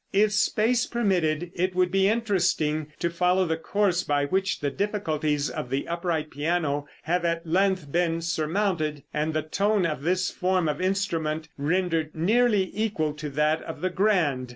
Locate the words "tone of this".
9.43-10.31